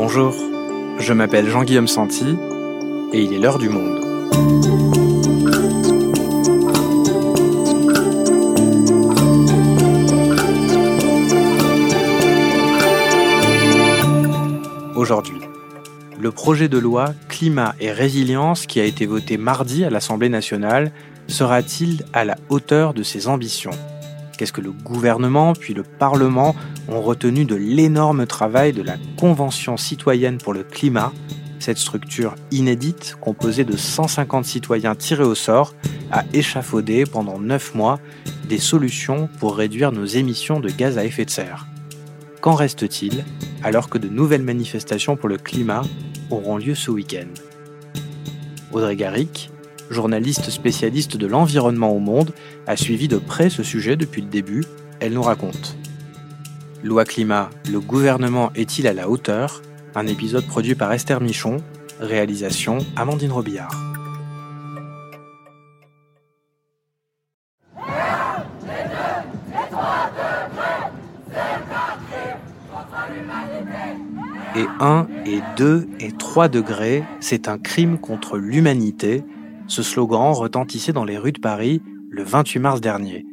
[0.00, 0.32] Bonjour,
[1.00, 2.36] je m'appelle Jean-Guillaume Santi
[3.12, 3.98] et il est l'heure du monde.
[14.94, 15.40] Aujourd'hui,
[16.16, 20.92] le projet de loi Climat et résilience qui a été voté mardi à l'Assemblée nationale
[21.26, 23.72] sera-t-il à la hauteur de ses ambitions?
[24.38, 26.54] Qu'est-ce que le gouvernement puis le Parlement
[26.88, 31.12] ont retenu de l'énorme travail de la Convention citoyenne pour le climat,
[31.58, 35.74] cette structure inédite composée de 150 citoyens tirés au sort
[36.12, 37.98] a échafaudé pendant 9 mois
[38.48, 41.66] des solutions pour réduire nos émissions de gaz à effet de serre.
[42.40, 43.24] Qu'en reste-t-il
[43.64, 45.82] alors que de nouvelles manifestations pour le climat
[46.30, 47.26] auront lieu ce week-end?
[48.70, 49.50] Audrey Garrick,
[49.90, 52.32] journaliste spécialiste de l'environnement au monde,
[52.66, 54.64] a suivi de près ce sujet depuis le début.
[55.00, 55.76] Elle nous raconte.
[56.84, 59.62] Loi climat, le gouvernement est-il à la hauteur?
[59.94, 61.58] Un épisode produit par Esther Michon,
[62.00, 63.72] réalisation Amandine Robillard.
[74.56, 79.22] Et 1 et 2 et 3 degrés, c'est un crime contre l'humanité.
[79.68, 83.26] Ce slogan retentissait dans les rues de Paris le 28 mars dernier.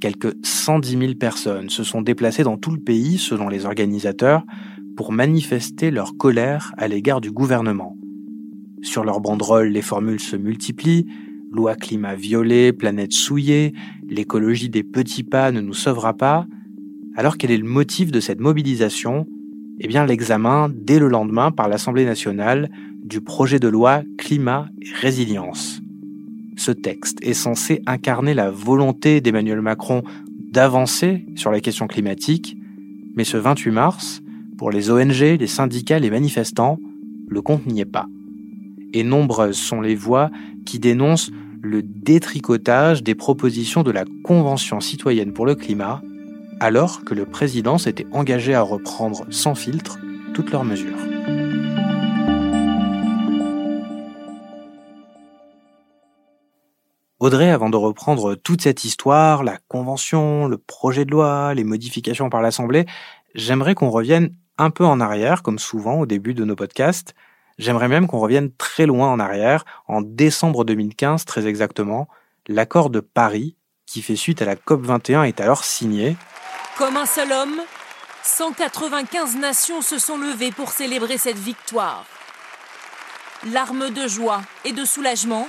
[0.00, 4.44] Quelques 110 000 personnes se sont déplacées dans tout le pays, selon les organisateurs,
[4.96, 7.98] pour manifester leur colère à l'égard du gouvernement.
[8.80, 11.06] Sur leurs banderoles, les formules se multiplient.
[11.52, 13.74] Loi climat violée, planète souillée,
[14.08, 16.46] l'écologie des petits pas ne nous sauvera pas.
[17.14, 19.26] Alors quel est le motif de cette mobilisation?
[19.80, 22.70] Eh bien l'examen, dès le lendemain, par l'Assemblée nationale,
[23.04, 25.80] du projet de loi Climat et Résilience.
[26.56, 30.02] Ce texte est censé incarner la volonté d'Emmanuel Macron
[30.50, 32.56] d'avancer sur la question climatique,
[33.14, 34.22] mais ce 28 mars,
[34.56, 36.78] pour les ONG, les syndicats, les manifestants,
[37.28, 38.06] le compte n'y est pas.
[38.92, 40.30] Et nombreuses sont les voix
[40.64, 41.30] qui dénoncent
[41.60, 46.02] le détricotage des propositions de la Convention citoyenne pour le climat,
[46.60, 49.98] alors que le président s'était engagé à reprendre sans filtre
[50.34, 51.13] toutes leurs mesures.
[57.24, 62.28] Audrey, avant de reprendre toute cette histoire, la convention, le projet de loi, les modifications
[62.28, 62.84] par l'Assemblée,
[63.34, 67.14] j'aimerais qu'on revienne un peu en arrière, comme souvent au début de nos podcasts.
[67.56, 72.08] J'aimerais même qu'on revienne très loin en arrière, en décembre 2015 très exactement.
[72.46, 76.18] L'accord de Paris, qui fait suite à la COP21, est alors signé.
[76.76, 77.62] Comme un seul homme,
[78.22, 82.04] 195 nations se sont levées pour célébrer cette victoire.
[83.50, 85.46] Larmes de joie et de soulagement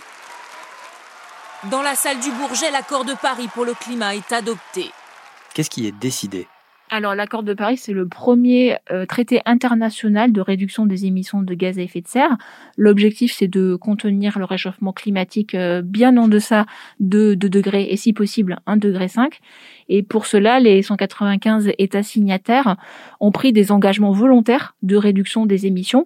[1.71, 4.91] dans la salle du Bourget, l'accord de Paris pour le climat est adopté.
[5.53, 6.47] Qu'est-ce qui est décidé?
[6.91, 11.53] Alors l'accord de Paris, c'est le premier euh, traité international de réduction des émissions de
[11.55, 12.37] gaz à effet de serre.
[12.77, 16.67] L'objectif, c'est de contenir le réchauffement climatique euh, bien en deçà
[16.99, 19.39] de 2 degrés et si possible 1 degré 5.
[19.89, 22.75] Et pour cela, les 195 États signataires
[23.19, 26.05] ont pris des engagements volontaires de réduction des émissions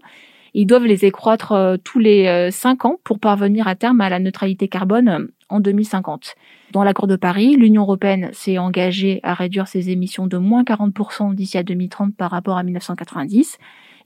[0.55, 4.17] ils doivent les écroître euh, tous les 5 ans pour parvenir à terme à la
[4.17, 6.35] neutralité carbone en 2050.
[6.71, 11.33] Dans l'accord de Paris, l'Union européenne s'est engagée à réduire ses émissions de moins 40%
[11.33, 13.57] d'ici à 2030 par rapport à 1990.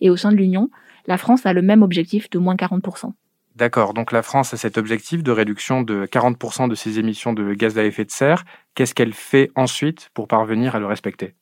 [0.02, 0.70] Et au sein de l'Union,
[1.08, 3.12] la France a le même objectif de moins 40%.
[3.56, 7.54] D'accord, donc la France a cet objectif de réduction de 40% de ses émissions de
[7.54, 8.46] gaz à effet de serre.
[8.74, 11.36] Qu'est-ce qu'elle fait ensuite pour parvenir à le respecter?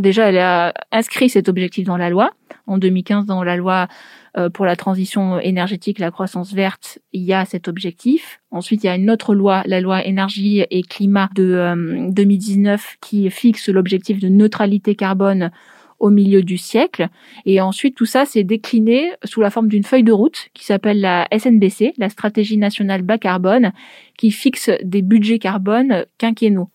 [0.00, 2.30] Déjà, elle a inscrit cet objectif dans la loi.
[2.66, 3.88] En 2015, dans la loi
[4.36, 8.40] euh, pour la transition énergétique, la croissance verte, il y a cet objectif.
[8.50, 12.96] Ensuite, il y a une autre loi, la loi énergie et climat de 2019, euh,
[13.00, 15.50] qui fixe l'objectif de neutralité carbone
[15.98, 17.08] au milieu du siècle.
[17.46, 21.00] Et ensuite, tout ça s'est décliné sous la forme d'une feuille de route qui s'appelle
[21.00, 23.72] la SNBC, la stratégie nationale bas carbone,
[24.18, 26.68] qui fixe des budgets carbone quinquennaux.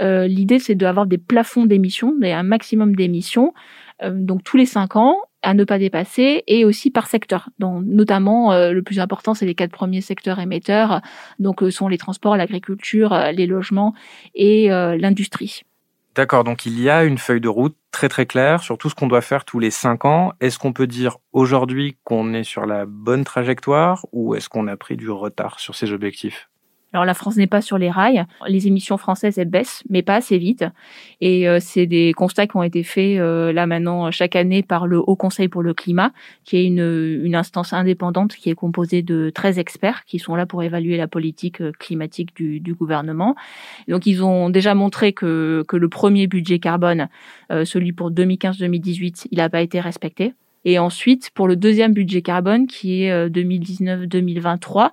[0.00, 3.52] Euh, l'idée, c'est d'avoir des plafonds d'émissions, un maximum d'émissions,
[4.02, 7.48] euh, donc tous les cinq ans, à ne pas dépasser, et aussi par secteur.
[7.58, 11.00] Donc, notamment, euh, le plus important, c'est les quatre premiers secteurs émetteurs,
[11.38, 13.94] donc sont les transports, l'agriculture, les logements
[14.34, 15.62] et l'industrie.
[16.14, 18.96] D'accord, donc il y a une feuille de route très très claire sur tout ce
[18.96, 20.32] qu'on doit faire tous les cinq ans.
[20.40, 24.76] Est-ce qu'on peut dire aujourd'hui qu'on est sur la bonne trajectoire ou est-ce qu'on a
[24.76, 26.48] pris du retard sur ces objectifs?
[26.98, 28.24] Alors la France n'est pas sur les rails.
[28.48, 30.64] Les émissions françaises elles baissent, mais pas assez vite.
[31.20, 34.88] Et euh, c'est des constats qui ont été faits euh, là maintenant chaque année par
[34.88, 36.10] le Haut Conseil pour le climat,
[36.42, 40.44] qui est une, une instance indépendante qui est composée de 13 experts qui sont là
[40.44, 43.36] pour évaluer la politique euh, climatique du, du gouvernement.
[43.86, 47.08] Donc ils ont déjà montré que, que le premier budget carbone,
[47.50, 50.34] celui pour 2015-2018, il n'a pas été respecté.
[50.64, 54.90] Et ensuite, pour le deuxième budget carbone, qui est 2019-2023,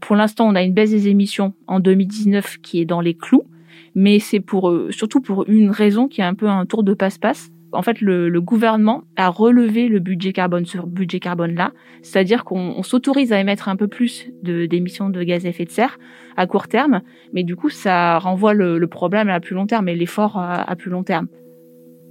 [0.00, 3.44] pour l'instant, on a une baisse des émissions en 2019 qui est dans les clous,
[3.94, 7.50] mais c'est pour surtout pour une raison qui est un peu un tour de passe-passe
[7.72, 11.72] en fait, le, gouvernement a relevé le budget carbone sur budget carbone là,
[12.02, 15.98] c'est-à-dire qu'on s'autorise à émettre un peu plus d'émissions de, gaz à effet de serre
[16.36, 17.02] à court terme,
[17.32, 20.90] mais du coup, ça renvoie le, problème à plus long terme et l'effort à, plus
[20.90, 21.28] long terme.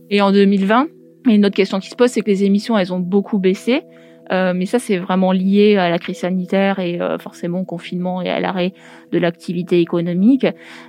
[0.09, 0.87] Et en 2020,
[1.27, 3.81] une autre question qui se pose, c'est que les émissions, elles ont beaucoup baissé.
[4.31, 8.21] Euh, mais ça, c'est vraiment lié à la crise sanitaire et euh, forcément au confinement
[8.21, 8.73] et à l'arrêt
[9.11, 10.45] de l'activité économique.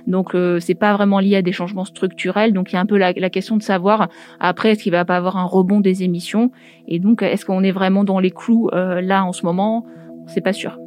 [0.07, 2.53] Donc, euh, c'est pas vraiment lié à des changements structurels.
[2.53, 4.09] Donc, il y a un peu la, la question de savoir
[4.39, 6.51] après est-ce qu'il va pas avoir un rebond des émissions?
[6.87, 9.85] Et donc est-ce qu'on est vraiment dans les clous euh, là en ce moment?
[10.27, 10.77] C'est pas sûr.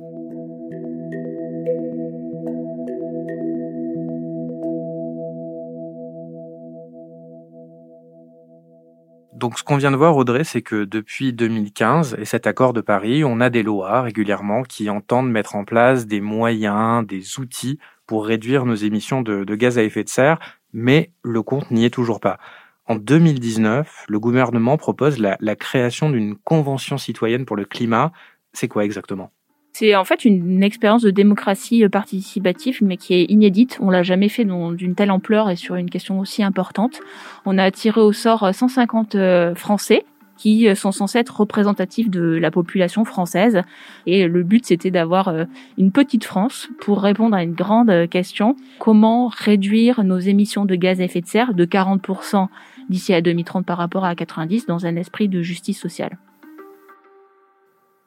[9.44, 12.80] Donc ce qu'on vient de voir, Audrey, c'est que depuis 2015 et cet accord de
[12.80, 17.78] Paris, on a des lois régulièrement qui entendent mettre en place des moyens, des outils
[18.06, 20.38] pour réduire nos émissions de, gaz à effet de serre,
[20.72, 22.38] mais le compte n'y est toujours pas.
[22.86, 28.12] En 2019, le gouvernement propose la création d'une convention citoyenne pour le climat.
[28.54, 29.30] C'est quoi exactement?
[29.74, 33.78] C'est en fait une, expérience de démocratie euh, participative, mais qui est inédite.
[33.80, 37.00] On l'a jamais fait d'une telle ampleur et sur une question aussi importante.
[37.44, 40.04] On a tiré au sort 150 euh, euh, Français
[40.36, 43.62] qui sont censés être représentatifs de la population française.
[44.04, 45.32] Et le but, c'était d'avoir
[45.78, 48.56] une petite France pour répondre à une grande question.
[48.80, 52.48] Comment réduire nos émissions de gaz à effet de serre de 40%
[52.90, 56.18] d'ici à 2030 par rapport à 90 dans un esprit de justice sociale?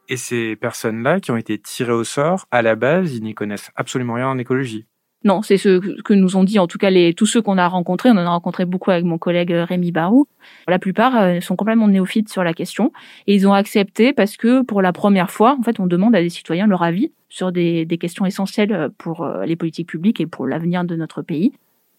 [0.09, 3.71] Et ces personnes-là qui ont été tirées au sort, à la base, ils n'y connaissent
[3.75, 4.85] absolument rien en écologie.
[5.23, 7.67] Non, c'est ce que nous ont dit en tout cas les tous ceux qu'on a
[7.67, 8.09] rencontrés.
[8.09, 10.27] On en a rencontré beaucoup avec mon collègue euh, Rémi Barou.
[10.67, 12.93] La plupart euh, sont complètement néophytes sur la question
[13.25, 16.21] et ils ont accepté parce que pour la première fois, en fait, on demande à
[16.21, 20.27] des citoyens leur avis sur des, des questions essentielles pour euh, les politiques publiques et
[20.27, 21.51] pour l'avenir de notre pays.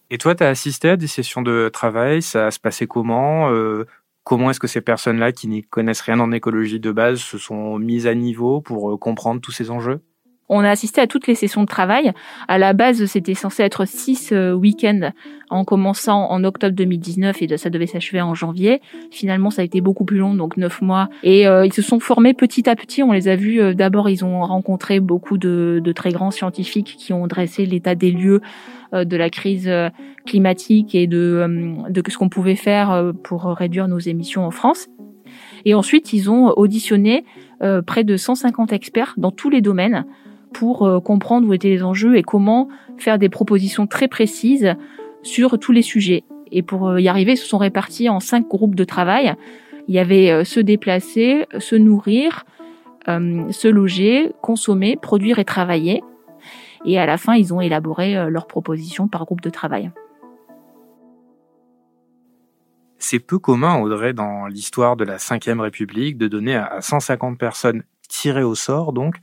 [0.09, 2.21] Et toi, tu as assisté à des sessions de travail?
[2.21, 3.51] Ça se passait comment?
[4.23, 7.77] Comment est-ce que ces personnes-là, qui n'y connaissent rien en écologie de base, se sont
[7.79, 10.01] mises à niveau pour euh, comprendre tous ces enjeux?
[10.49, 12.11] On a assisté à toutes les sessions de travail.
[12.47, 15.11] À la base, c'était censé être six euh, week-ends
[15.51, 18.81] en commençant en octobre 2019 et ça devait s'achever en janvier.
[19.11, 21.09] Finalement, ça a été beaucoup plus long, donc neuf mois.
[21.21, 23.03] Et euh, ils se sont formés petit à petit.
[23.03, 23.75] On les a vus.
[23.75, 28.41] D'abord, ils ont rencontré beaucoup de, très grands scientifiques qui ont dressé l'état des lieux
[28.93, 29.69] de la crise
[30.25, 34.87] climatique et de ce qu'on pouvait faire pour réduire nos émissions en France.
[35.65, 37.25] Et ensuite, ils ont auditionné
[37.85, 40.05] près de 150 experts dans tous les domaines
[40.53, 42.67] pour euh, comprendre où étaient les enjeux et comment
[42.97, 44.75] faire des propositions très précises
[45.23, 46.23] sur tous les sujets.
[46.51, 49.35] Et pour euh, y arriver, ils se sont répartis en cinq groupes de travail.
[49.87, 52.45] Il y avait euh, se déplacer, se nourrir,
[53.07, 56.03] se loger, consommer, produire et travailler.
[56.85, 59.91] Et à la fin, ils ont élaboré leurs propositions par groupe de travail.
[62.99, 67.81] C'est peu commun, Audrey, dans l'histoire de la Ve République, de donner à 150 personnes
[68.07, 69.15] tirées au sort, donc,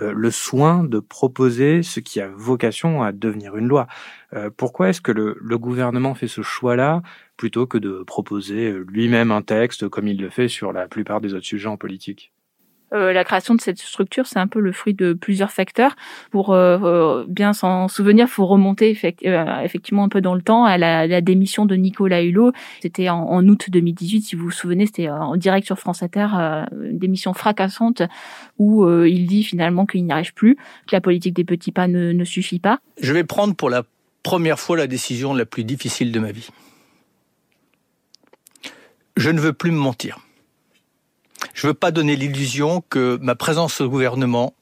[0.00, 3.86] le soin de proposer ce qui a vocation à devenir une loi.
[4.34, 7.02] Euh, pourquoi est-ce que le, le, gouvernement fait ce choix-là
[7.36, 11.34] plutôt que de proposer lui-même un texte comme il le fait sur la plupart des
[11.34, 12.33] autres sujets en politique?
[12.94, 15.96] Euh, la création de cette structure, c'est un peu le fruit de plusieurs facteurs.
[16.30, 20.78] Pour euh, euh, bien s'en souvenir, faut remonter effectivement un peu dans le temps à
[20.78, 22.52] la, démission de Nicolas Hulot.
[22.80, 26.26] C'était en, août 2018, si vous vous souvenez, c'était en direct sur France Inter,
[26.72, 28.02] une démission fracassante
[28.58, 32.12] où il dit finalement qu'il n'y arrive plus, que la politique des petits pas ne,
[32.12, 32.80] ne suffit pas.
[33.00, 33.84] Je vais prendre pour la
[34.22, 36.48] première fois la décision la plus difficile de ma vie.
[39.16, 40.18] Je ne veux plus me mentir.
[41.54, 44.54] Je ne veux pas donner l'illusion que ma présence au gouvernement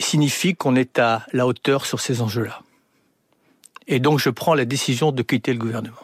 [0.00, 2.62] signifie qu'on est à la hauteur sur ces enjeux-là.
[3.88, 5.96] Et donc je prends la décision de quitter le gouvernement.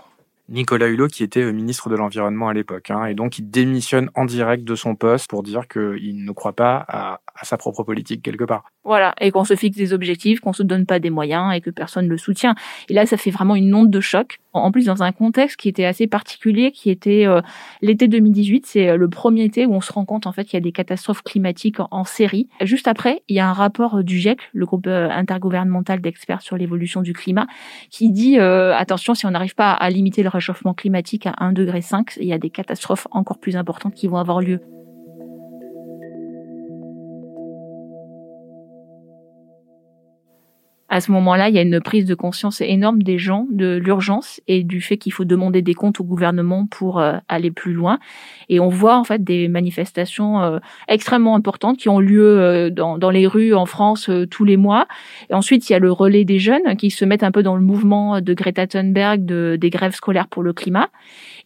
[0.49, 4.11] Nicolas Hulot, qui était euh, ministre de l'Environnement à l'époque, hein, et donc il démissionne
[4.15, 7.85] en direct de son poste pour dire qu'il ne croit pas à, à sa propre
[7.85, 8.65] politique quelque part.
[8.85, 11.71] Voilà, et qu'on se fixe des objectifs, qu'on se donne pas des moyens et que
[11.71, 12.55] personne ne le soutient.
[12.89, 14.41] Et là, ça fait vraiment une onde de choc.
[14.55, 17.41] En plus, dans un contexte qui était assez particulier, qui était euh,
[17.81, 20.55] l'été 2018, c'est euh, le premier été où on se rend compte en fait qu'il
[20.55, 22.49] y a des catastrophes climatiques en, série.
[22.61, 26.57] Juste après, il y a un rapport du GIEC, le groupe euh, intergouvernemental d'experts sur
[26.57, 27.47] l'évolution du climat,
[27.91, 31.81] qui dit attention, si on n'arrive pas à limiter le réchauffement climatique à 1,5 degré,
[32.21, 34.61] il y a des catastrophes encore plus importantes qui vont avoir lieu.
[40.93, 44.43] À ce moment-là, il y a une prise de conscience énorme des gens de l'urgence
[44.47, 47.99] et du fait qu'il faut demander des comptes au gouvernement pour euh, aller plus loin.
[48.51, 50.59] Et on voit en fait des manifestations euh,
[50.89, 54.87] extrêmement importantes qui ont lieu euh, dans, les rues en France tous les mois.
[55.31, 57.57] Et ensuite, il y a le relais des jeunes qui se mettent un peu dans
[57.57, 60.91] le mouvement de Greta Thunberg, de, des grèves scolaires pour le climat.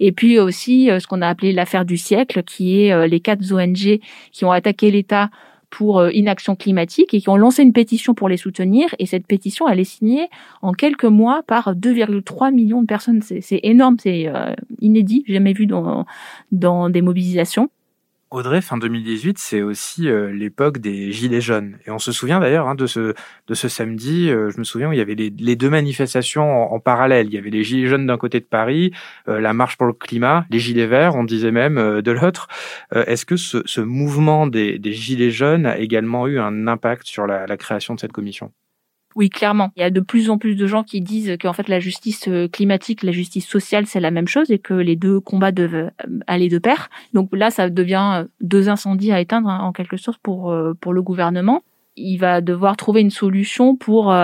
[0.01, 4.01] Et puis aussi ce qu'on a appelé l'affaire du siècle, qui est les quatre ONG
[4.33, 5.31] qui ont attaqué l'État
[5.71, 8.95] pour euh, inaction climatique et qui ont lancé une pétition pour les soutenir.
[8.99, 10.29] Et cette pétition, elle est signée
[10.63, 13.23] en quelques mois par 2,3 millions de personnes.
[13.23, 16.07] C'est énorme, c'est euh, inédit, jamais vu dans,
[16.53, 17.71] dans des mobilisations.
[18.37, 21.79] Audrey, fin 2018, c'est aussi euh, l'époque des Gilets jaunes.
[21.87, 23.15] Et on se souvient d'ailleurs hein, de, ce,
[23.47, 26.79] de ce samedi, euh, je me souviens où il y avait les, deux manifestations en,
[26.79, 27.29] parallèle.
[27.29, 28.93] Il y avait les Gilets jaunes d'un côté de Paris,
[29.27, 32.49] euh, la marche pour le climat, les Gilets verts, on disait même, de l'autre.
[32.95, 37.27] Est-ce que ce, ce mouvement des, des, Gilets jaunes a également eu un impact sur
[37.27, 38.53] la, la création de cette commission?
[39.17, 39.71] Oui, clairement.
[39.77, 42.29] Il y a de plus en plus de gens qui disent qu'en fait la justice
[42.29, 45.75] euh, climatique, la justice sociale, c'est la même chose et que les deux combats doivent
[45.75, 45.91] euh,
[46.27, 46.91] aller de pair.
[47.15, 50.93] Donc là, ça devient euh, deux incendies à éteindre hein, en quelque sorte pour pour
[50.93, 51.63] le gouvernement.
[51.97, 54.15] Il va devoir trouver une solution pour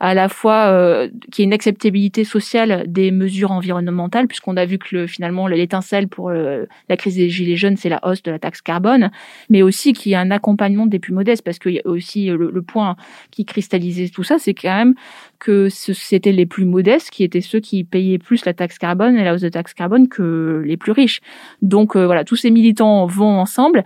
[0.00, 4.64] à la fois euh, qu'il y ait une acceptabilité sociale des mesures environnementales, puisqu'on a
[4.64, 8.22] vu que le, finalement l'étincelle pour euh, la crise des gilets jaunes, c'est la hausse
[8.22, 9.10] de la taxe carbone,
[9.50, 12.26] mais aussi qu'il y ait un accompagnement des plus modestes, parce qu'il y a aussi
[12.26, 12.96] le, le point
[13.30, 14.94] qui cristallisait tout ça, c'est quand même
[15.40, 19.24] que c'était les plus modestes qui étaient ceux qui payaient plus la taxe carbone et
[19.24, 21.20] la hausse de taxe carbone que les plus riches.
[21.62, 23.82] Donc euh, voilà, tous ces militants vont ensemble.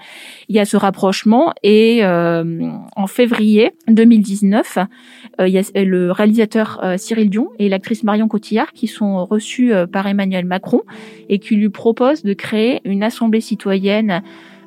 [0.49, 4.78] Il y a ce rapprochement et euh, en février 2019,
[5.40, 9.73] euh, il y a le réalisateur Cyril Dion et l'actrice Marion Cotillard qui sont reçus
[9.92, 10.82] par Emmanuel Macron
[11.28, 14.23] et qui lui proposent de créer une assemblée citoyenne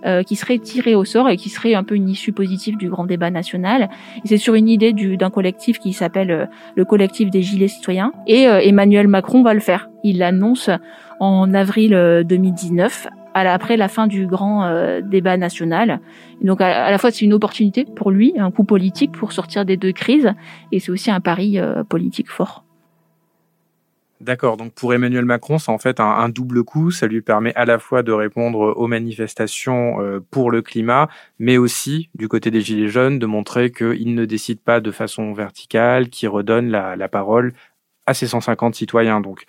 [0.05, 2.87] euh, qui serait tiré au sort et qui serait un peu une issue positive du
[2.87, 3.89] grand débat national.
[4.25, 8.13] C'est sur une idée d'un collectif qui s'appelle euh, le collectif des Gilets citoyens.
[8.27, 9.89] Et euh, Emmanuel Macron va le faire.
[10.03, 10.69] Il l'annonce
[11.19, 13.07] en avril 2019
[13.45, 15.99] après la fin du grand débat national.
[16.41, 19.77] donc à, la fois c'est une opportunité pour lui, un coup politique pour sortir des
[19.77, 20.33] deux crises,
[20.71, 22.63] et c'est aussi un pari politique fort.
[24.19, 26.89] D'accord, donc pour Emmanuel Macron, c'est en fait un, double coup.
[26.89, 31.57] Ça lui permet à la fois de répondre aux manifestations euh, pour le climat, mais
[31.57, 36.09] aussi, du côté des Gilets jaunes, de montrer qu'il ne décide pas de façon verticale,
[36.09, 37.53] qu'il redonne la, parole
[38.07, 39.21] à ses 150 citoyens.
[39.21, 39.45] Donc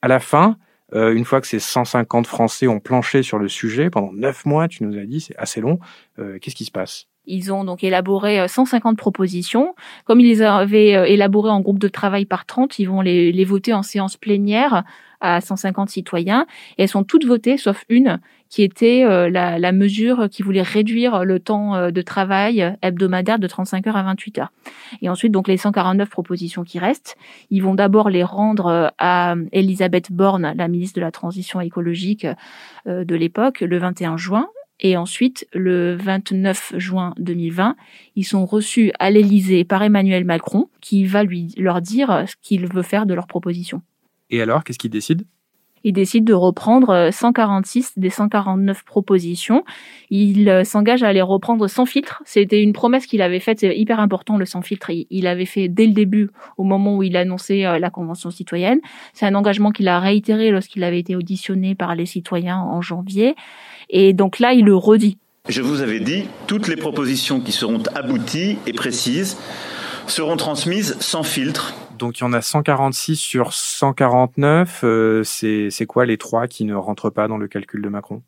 [0.00, 0.56] à la fin,
[0.94, 4.68] euh, une fois que ces 150 Français ont planché sur le sujet, pendant neuf mois,
[4.68, 5.78] tu nous as dit, c'est assez long,
[6.18, 7.08] euh, qu'est-ce qui se passe?
[7.26, 9.74] Ils ont donc élaboré 150 euh, propositions.
[10.04, 13.44] Comme ils les avaient euh, élaborées en groupe de travail par 30, ils vont les,
[13.44, 14.84] voter en séance plénière
[15.20, 16.46] à 150 citoyens.
[16.78, 20.62] Et elles sont toutes votées, sauf une, qui était euh, la, la, mesure qui voulait
[20.62, 24.52] réduire le temps de travail hebdomadaire de 35 heures à 28 heures.
[25.02, 27.16] Et ensuite, donc les 149 propositions qui restent,
[27.50, 32.26] ils vont d'abord les rendre à Elisabeth Borne, la ministre de la Transition écologique
[32.86, 34.48] de l'époque, le 21 juin.
[34.80, 37.76] Et ensuite, le 29 juin 2020,
[38.14, 42.66] ils sont reçus à l'Élysée par Emmanuel Macron, qui va lui leur dire ce qu'il
[42.66, 43.82] veut faire de leurs propositions.
[44.30, 45.24] Et alors, qu'est-ce qu'il décide
[45.86, 49.62] il décide de reprendre 146 des 149 propositions.
[50.10, 52.24] Il euh, s'engage à les reprendre sans filtre.
[52.24, 54.90] C'était une promesse qu'il avait faite, c'est hyper important le sans filtre.
[55.10, 58.80] Il avait fait dès le début, au moment où il annonçait euh, la Convention citoyenne.
[59.12, 63.36] C'est un engagement qu'il a réitéré lorsqu'il avait été auditionné par les citoyens en janvier.
[63.88, 65.18] Et donc là, il le redit.
[65.48, 69.36] Je vous avais dit, toutes les propositions qui seront abouties et précises
[70.08, 71.74] seront transmises sans filtre.
[71.98, 74.80] Donc il y en a 146 sur 149.
[74.84, 78.22] Euh, c'est quoi les trois qui ne rentrent pas dans le calcul de Macron?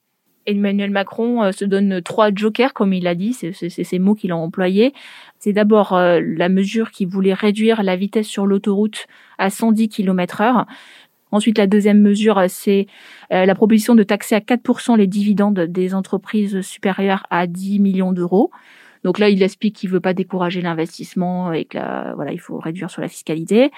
[0.49, 4.33] Emmanuel Macron euh, se donne trois jokers, comme il a dit, c'est ces mots qu'il
[4.33, 4.95] a employés.
[5.39, 9.07] C'est d'abord euh, la mesure qui voulait réduire la vitesse sur l'autoroute
[9.37, 10.67] à 110 km heure.
[11.31, 12.87] Ensuite, la deuxième mesure, c'est
[13.33, 18.13] euh, la proposition de taxer à 4% les dividendes des entreprises supérieures à 10 millions
[18.13, 18.51] d'euros.
[19.05, 21.78] Donc là, il explique qu'il veut pas décourager l'investissement et que
[22.14, 23.71] voilà, il faut réduire sur la fiscalité.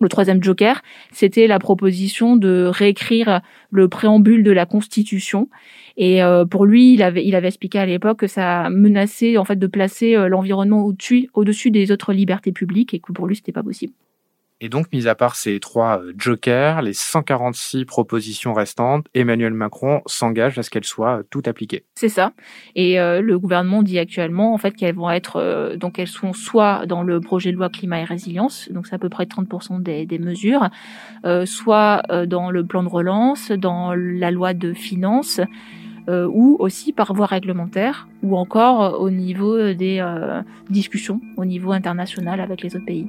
[0.00, 5.48] Le troisième joker, c'était la proposition de réécrire le préambule de la Constitution.
[5.96, 9.44] Et euh, pour lui, il avait, il avait expliqué à l'époque que ça menaçait en
[9.44, 13.36] fait de placer euh, l'environnement au-dessus, au-dessus des autres libertés publiques et que pour lui,
[13.36, 13.92] c'était pas possible.
[14.62, 20.02] Et donc, mis à part ces trois euh, jokers, les 146 propositions restantes, Emmanuel Macron
[20.04, 21.84] s'engage à ce qu'elles soient euh, toutes appliquées.
[21.94, 22.32] C'est ça.
[22.76, 26.84] Et euh, le gouvernement dit actuellement, en fait, qu'elles vont être, donc elles sont soit
[26.86, 30.04] dans le projet de loi climat et résilience, donc c'est à peu près 30% des,
[30.06, 30.68] des mesures,
[31.44, 35.40] soit dans le plan de relance, dans la loi de finances,
[36.08, 40.04] ou aussi par voie réglementaire, ou encore au niveau des
[40.68, 43.06] discussions au niveau international avec les autres pays.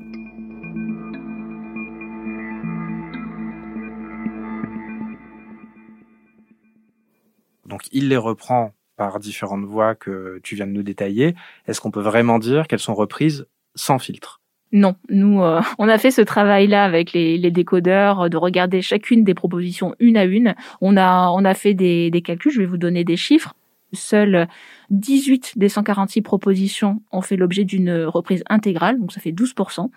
[7.72, 11.34] Donc il les reprend par différentes voies que tu viens de nous détailler.
[11.68, 14.42] Est-ce qu'on peut vraiment dire qu'elles sont reprises sans filtre?
[14.74, 19.34] Non, nous, euh, on a fait ce travail-là avec les, décodeurs, de regarder chacune des
[19.34, 20.54] propositions une à une.
[20.82, 23.54] On a, a fait des, des calculs, je vais vous donner des chiffres.
[23.94, 24.48] Seules
[24.92, 29.90] 18 des 146 propositions ont fait l'objet d'une reprise intégrale, donc ça fait 12%.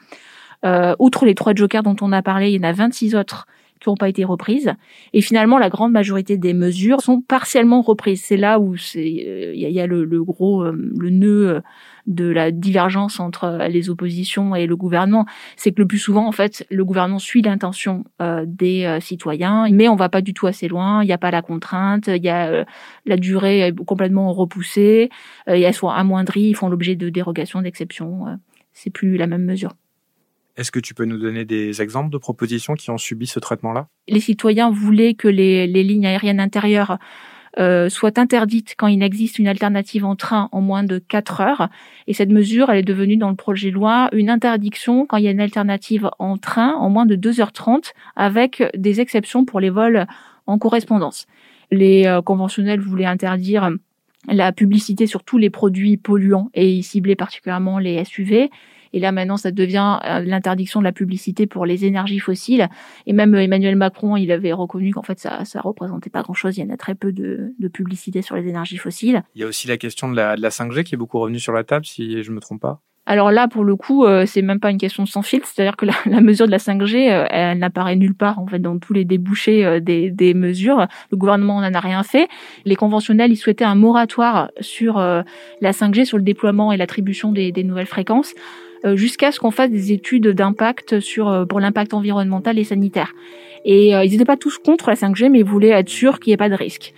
[0.64, 3.47] Euh, outre les trois jokers dont on a parlé, il y en a 26 autres
[3.91, 4.73] n'ont pas été reprises.
[5.12, 8.23] Et finalement, la grande majorité des mesures sont partiellement reprises.
[8.25, 11.62] C'est là où il euh, y, a, le, gros, euh, le nœud
[12.07, 15.25] de la divergence entre les oppositions et le gouvernement,
[15.57, 19.88] c'est que le plus souvent, en fait, le gouvernement suit l'intention euh, des citoyens, mais
[19.88, 21.03] on va pas du tout assez loin.
[21.03, 22.67] Il n'y a pas la contrainte, il y a
[23.07, 25.09] la durée est complètement repoussée,
[25.47, 28.26] et elles sont amoindries, ils font l'objet de dérogations, d'exceptions.
[28.73, 29.73] c'est plus la même mesure.
[30.56, 33.88] Est-ce que tu peux nous donner des exemples de propositions qui ont subi ce traitement-là?
[34.08, 36.99] Les citoyens voulaient que les, lignes aériennes intérieures
[37.58, 41.68] euh, soient interdites quand il existe une alternative en train en moins de 4 heures.
[42.06, 45.25] Et cette mesure, elle est devenue dans le projet de loi une interdiction quand il
[45.25, 49.70] y a une alternative en train en moins de 2h30 avec des exceptions pour les
[49.70, 50.06] vols
[50.46, 51.26] en correspondance.
[51.73, 53.70] Les euh, conventionnels voulaient interdire
[54.28, 58.50] la publicité sur tous les produits polluants et y cibler particulièrement les SUV.
[58.94, 62.68] Et là, maintenant, ça devient euh, l'interdiction de la publicité pour les énergies fossiles.
[63.06, 66.56] Et même euh, Emmanuel Macron, il avait reconnu qu'en fait, ça, ça représentait pas grand-chose.
[66.56, 69.24] Il y en a très peu de, de, publicité sur les énergies fossiles.
[69.34, 71.40] Il y a aussi la question de la, de la 5G qui est beaucoup revenue
[71.40, 72.82] sur la table, si je me trompe pas.
[73.04, 75.86] Alors là, pour le coup, euh, c'est même pas une question sans filtre, c'est-à-dire que
[75.86, 79.04] la, la, mesure de la 5G, elle n'apparaît nulle part en fait dans tous les
[79.04, 80.86] débouchés des, des, mesures.
[81.10, 82.28] Le gouvernement n'en a rien fait.
[82.64, 87.50] Les conventionnels, ils souhaitaient un moratoire sur la 5G, sur le déploiement et l'attribution des,
[87.50, 88.34] des nouvelles fréquences.
[88.85, 93.14] Euh, jusqu'à ce qu'on fasse des études d'impact sur euh, pour l'impact environnemental et sanitaire.
[93.64, 96.31] Et euh, ils n'étaient pas tous contre la 5G, mais ils voulaient être sûrs qu'il
[96.31, 96.93] n'y ait pas de risque.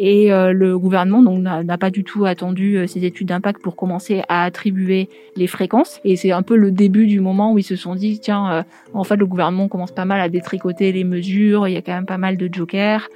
[0.00, 4.44] Et le gouvernement donc n'a pas du tout attendu ces études d'impact pour commencer à
[4.44, 6.00] attribuer les fréquences.
[6.04, 9.02] Et c'est un peu le début du moment où ils se sont dit tiens, en
[9.02, 11.66] fait le gouvernement commence pas mal à détricoter les mesures.
[11.66, 13.08] Il y a quand même pas mal de jokers.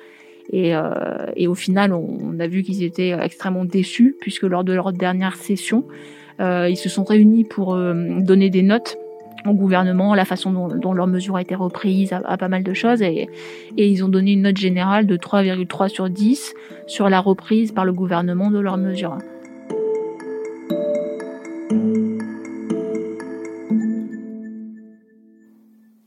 [0.51, 4.73] Et, euh, et au final, on, a vu qu'ils étaient extrêmement déçus puisque lors de
[4.73, 5.85] leur dernière session,
[6.39, 8.97] ils se sont réunis pour euh, donner des notes
[9.47, 12.75] au gouvernement, la façon dont, dont leur mesure a été reprise, à, pas mal de
[12.75, 13.03] choses.
[13.03, 13.29] Et,
[13.77, 16.55] et, ils ont donné une note générale de 3,3 sur 10
[16.87, 19.19] sur la reprise par le gouvernement de leur mesure.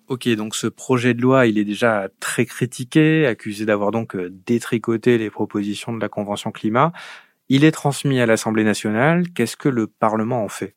[0.07, 4.31] Ok, donc ce projet de loi, il est déjà très critiqué, accusé d'avoir donc euh,
[4.45, 6.93] détricoté les propositions de la Convention climat.
[7.49, 9.29] Il est transmis à l'Assemblée nationale.
[9.29, 10.75] Qu'est-ce que le Parlement en fait?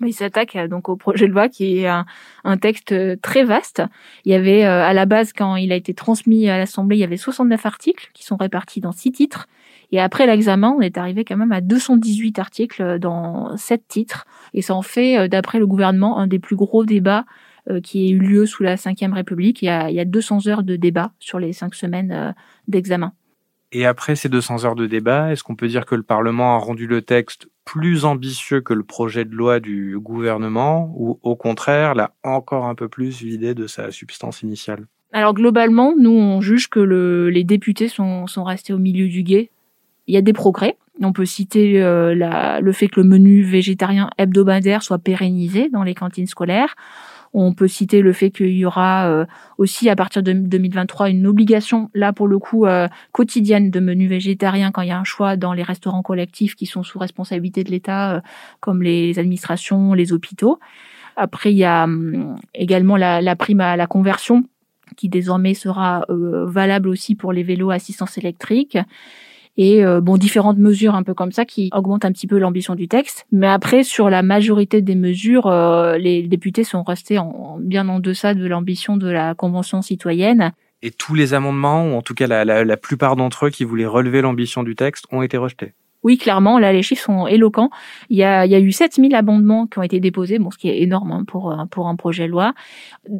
[0.00, 3.82] Il s'attaque euh, donc au projet de loi qui est un, texte euh, très vaste.
[4.24, 7.00] Il y avait euh, à la base quand il a été transmis à l'Assemblée, il
[7.00, 9.46] y avait 69 articles qui sont répartis dans six titres.
[9.92, 14.26] Et après l'examen, on est arrivé quand même à 218 articles dans sept titres.
[14.52, 17.24] Et ça en fait, d'après le gouvernement, un des plus gros débats
[17.82, 19.62] qui ait eu lieu sous la Ve République.
[19.62, 22.34] Il y, a, il y a 200 heures de débat sur les cinq semaines
[22.66, 23.12] d'examen.
[23.76, 26.58] Et après ces 200 heures de débat, est-ce qu'on peut dire que le Parlement a
[26.58, 31.96] rendu le texte plus ambitieux que le projet de loi du gouvernement ou au contraire
[31.96, 34.86] l'a encore un peu plus vidé de sa substance initiale?
[35.12, 39.24] Alors globalement, nous on juge que le, les députés sont, sont restés au milieu du
[39.24, 39.50] guet.
[40.06, 40.76] Il y a des progrès.
[41.02, 45.94] On peut citer euh, le fait que le menu végétarien hebdomadaire soit pérennisé dans les
[45.94, 46.76] cantines scolaires.
[47.36, 49.26] On peut citer le fait qu'il y aura euh,
[49.58, 54.08] aussi à partir de 2023 une obligation, là pour le coup euh, quotidienne, de menus
[54.08, 57.64] végétariens quand il y a un choix dans les restaurants collectifs qui sont sous responsabilité
[57.64, 58.20] de l'État, euh,
[58.60, 60.60] comme les administrations, les hôpitaux.
[61.16, 64.44] Après, il y a hum, également la, la prime à la conversion
[64.96, 68.78] qui désormais sera valable aussi pour les vélos à assistance électrique
[69.56, 72.74] et euh, bon différentes mesures un peu comme ça qui augmentent un petit peu l'ambition
[72.74, 73.26] du texte.
[73.32, 78.00] Mais après sur la majorité des mesures, euh, les députés sont restés en, bien en
[78.00, 80.52] deçà de l'ambition de la convention citoyenne.
[80.82, 83.64] Et tous les amendements, ou en tout cas la, la, la plupart d'entre eux qui
[83.64, 85.72] voulaient relever l'ambition du texte, ont été rejetés?
[86.04, 87.70] Oui, clairement, là, les chiffres sont éloquents.
[88.10, 90.58] Il y a, il y a eu 7000 amendements qui ont été déposés, bon, ce
[90.58, 92.52] qui est énorme hein, pour, pour un projet de loi.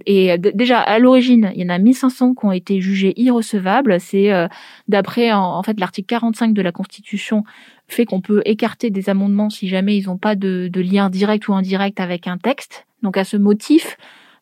[0.07, 3.99] Et déjà, à l'origine, il y en a 1500 qui ont été jugés irrecevables.
[4.01, 4.49] C'est euh,
[4.87, 7.45] d'après, en, fait, l'article 45 de la Constitution
[7.89, 11.49] fait qu'on peut écarter des amendements si jamais ils n'ont pas de, de lien direct
[11.49, 12.87] ou indirect avec un texte.
[13.03, 13.97] Donc, à ce motif,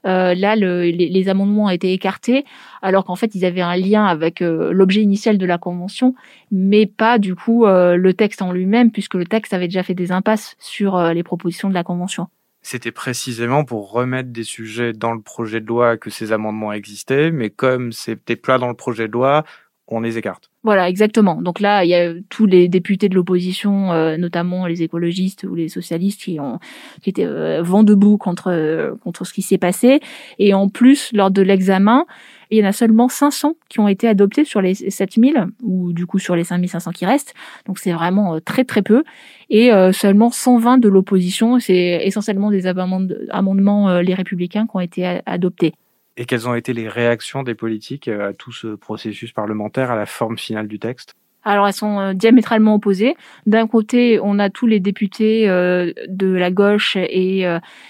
[0.07, 2.45] euh, là, le, les, amendements ont été écartés,
[2.83, 6.15] alors qu'en fait, ils avaient un lien avec euh, l'objet initial de la convention,
[6.51, 9.95] mais pas du coup euh, le texte en lui-même, puisque le texte avait déjà fait
[9.95, 12.29] des impasses sur les propositions de la convention.
[12.65, 17.33] C'était précisément pour remettre des sujets dans le projet de loi que ces amendements existaient,
[17.33, 19.45] mais comme c'était pas dans le projet de loi,
[19.88, 20.51] on les écarte.
[20.62, 21.42] Voilà, exactement.
[21.42, 25.55] Donc là, il y a tous les députés de l'opposition, euh, notamment les écologistes ou
[25.55, 26.61] les socialistes, qui ont
[27.03, 30.01] qui étaient euh, vent debout contre euh, contre ce qui s'est passé.
[30.38, 32.07] Et en plus, lors de l'examen,
[32.51, 36.07] il y en a seulement 500 qui ont été adoptés sur les 7000 ou du
[36.07, 37.35] coup sur les 5500 qui restent.
[37.66, 39.05] Donc c'est vraiment très très peu.
[39.49, 41.59] Et seulement 120 de l'opposition.
[41.61, 45.73] C'est essentiellement des amendements, les républicains qui ont été adoptés.
[46.16, 49.96] Et quelles ont été les réactions des politiques euh, à tout ce processus parlementaire, à
[49.96, 51.14] la forme finale du texte?
[51.44, 53.16] Alors elles sont euh, diamétralement opposées.
[53.46, 57.44] D'un côté, on a tous les députés euh, de la gauche et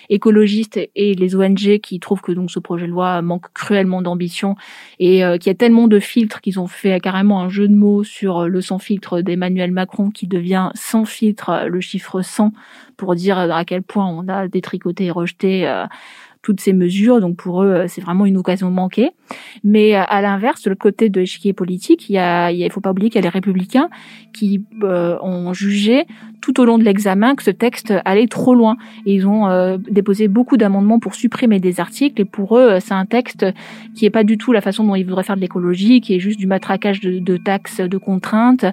[0.08, 4.54] écologistes et les ONG qui trouvent que donc ce projet de loi manque cruellement d'ambition
[4.98, 8.04] et qu'il y a tellement de filtres qu'ils ont fait carrément un jeu de mots
[8.04, 12.52] sur le sans filtre d'Emmanuel Macron qui devient sans filtre le chiffre 100
[12.96, 15.66] pour dire à quel point on a détricoté et rejeté
[16.42, 17.20] toutes ces mesures.
[17.20, 19.10] Donc pour eux, euh, c'est vraiment une occasion manquée.
[19.64, 22.80] Mais euh, à l'inverse, de l'autre côté de l'échiquier politique, il y a, il faut
[22.80, 23.88] pas oublier qu'il y a les républicains
[24.32, 26.04] qui euh, ont jugé
[26.40, 28.76] tout au long de l'examen que ce texte allait trop loin.
[29.06, 32.20] Et ils ont déposé beaucoup d'amendements pour supprimer des articles.
[32.20, 33.46] Et pour eux, c'est un texte
[33.94, 36.18] qui est pas du tout la façon dont ils voudraient faire de l'écologie, qui est
[36.18, 38.64] juste du matraquage de, de taxes, de contraintes.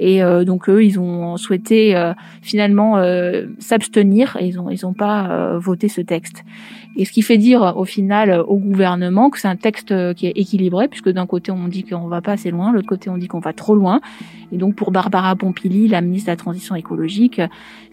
[0.00, 2.96] Et donc eux, ils ont souhaité finalement
[3.58, 6.44] s'abstenir ils ont ils ont pas voté ce texte.
[6.98, 10.32] Et ce qui fait dire au final au gouvernement que c'est un texte qui est
[10.32, 13.16] équilibré, puisque d'un côté on dit qu'on va pas assez loin, de l'autre côté on
[13.16, 14.00] dit qu'on va trop loin.
[14.50, 17.40] Et donc pour Barbara Pompili, la ministre de la Transition écologique,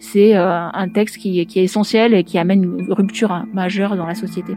[0.00, 4.06] c'est euh, un texte qui, qui est essentiel et qui amène une rupture majeure dans
[4.06, 4.54] la société.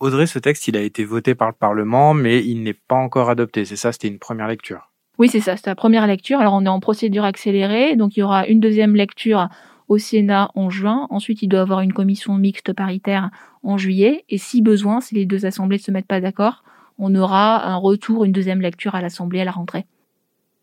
[0.00, 3.30] Audrey, ce texte, il a été voté par le Parlement, mais il n'est pas encore
[3.30, 3.64] adopté.
[3.64, 4.90] C'est ça, c'était une première lecture.
[5.18, 6.40] Oui, c'est ça, c'est la première lecture.
[6.40, 9.48] Alors on est en procédure accélérée, donc il y aura une deuxième lecture
[9.88, 11.06] au Sénat en juin.
[11.10, 13.30] Ensuite, il doit avoir une commission mixte paritaire
[13.62, 14.24] en juillet.
[14.28, 16.64] Et si besoin, si les deux assemblées ne se mettent pas d'accord,
[16.98, 19.86] on aura un retour, une deuxième lecture à l'Assemblée à la rentrée.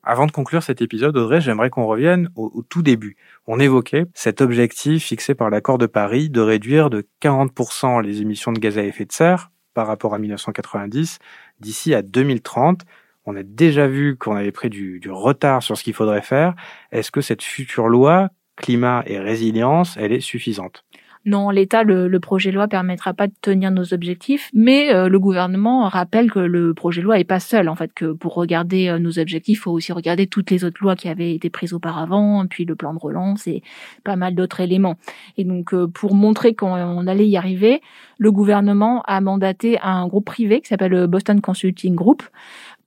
[0.04, 3.16] Avant de conclure cet épisode, Audrey, j'aimerais qu'on revienne au, au, tout début.
[3.48, 8.52] On évoquait cet objectif fixé par l'accord de Paris de réduire de 40% les émissions
[8.52, 11.20] de gaz à effet de serre par rapport à 1990
[11.62, 12.82] d'ici à 2030
[13.26, 16.56] on a déjà vu qu'on avait pris du, retard sur ce qu'il faudrait faire.
[16.92, 20.84] Est-ce que cette future loi climat et résilience, elle est suffisante?
[21.26, 25.20] Non, l'État, le, projet de loi permettra pas de tenir nos objectifs, mais euh, le
[25.20, 27.70] gouvernement rappelle que le projet de loi est pas seul.
[27.70, 30.82] En fait, que pour regarder euh, nos objectifs, il faut aussi regarder toutes les autres
[30.82, 33.64] lois qui avaient été prises auparavant, puis le plan de relance et
[34.04, 34.98] pas mal d'autres éléments.
[35.38, 37.82] Et donc, euh, pour montrer qu'on allait y arriver,
[38.18, 42.24] le gouvernement a mandaté un groupe privé qui s'appelle Boston Consulting Group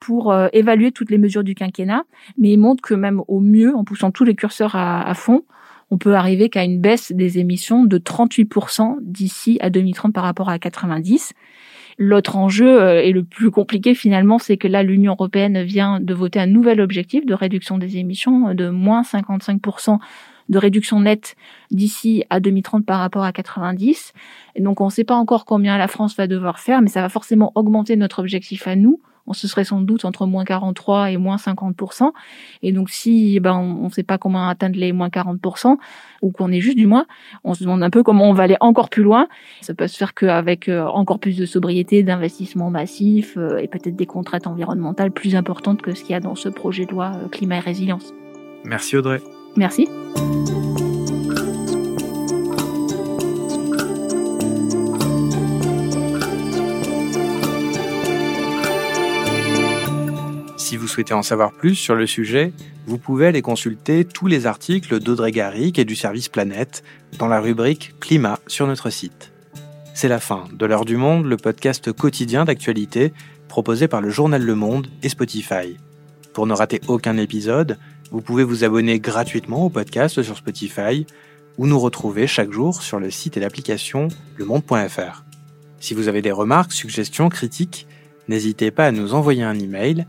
[0.01, 2.05] pour euh, évaluer toutes les mesures du quinquennat,
[2.39, 5.45] mais il montre que même au mieux, en poussant tous les curseurs à, fond,
[5.91, 10.49] on peut arriver qu'à une baisse des émissions de 38% d'ici à 2030 par rapport
[10.49, 11.33] à 90.
[11.99, 16.13] L'autre enjeu euh, et le plus compliqué finalement, c'est que là, l'Union européenne vient de
[16.13, 19.99] voter un nouvel objectif de réduction des émissions de moins 55%
[20.49, 21.37] de réduction nette
[21.71, 24.13] d'ici à 2030 par rapport à 90.
[24.55, 27.01] Et donc, on ne sait pas encore combien la France va devoir faire, mais ça
[27.01, 31.11] va forcément augmenter notre objectif à nous on se serait sans doute entre moins 43
[31.11, 32.11] et moins 50%.
[32.63, 35.77] Et donc si ben, on ne sait pas comment atteindre les moins 40%,
[36.23, 37.07] ou qu'on est juste du moins,
[37.45, 39.29] on se demande un peu comment on va aller encore plus loin.
[39.61, 43.97] Ça peut se faire qu'avec euh, encore plus de sobriété, d'investissement massif euh, et peut-être
[43.97, 47.13] des contraintes environnementales plus importantes que ce qu'il y a dans ce projet de loi
[47.15, 48.15] euh, climat et résilience.
[48.65, 49.21] Merci Audrey.
[49.57, 49.89] Merci.
[60.67, 62.53] Si vous souhaitez en savoir plus sur le sujet,
[62.89, 66.83] vous pouvez aller consulter tous les articles d'Audrey Garrick et du service Planète
[67.21, 69.31] dans la rubrique Climat sur notre site.
[69.95, 73.13] C'est la fin de l'heure du monde, le podcast quotidien d'actualité
[73.47, 75.77] proposé par le journal Le Monde et Spotify.
[76.33, 77.79] Pour ne rater aucun épisode,
[78.11, 81.07] vous pouvez vous abonner gratuitement au podcast sur Spotify
[81.59, 85.23] ou nous retrouver chaque jour sur le site et l'application lemonde.fr.
[85.79, 87.87] Si vous avez des remarques, suggestions, critiques,
[88.27, 90.09] n'hésitez pas à nous envoyer un email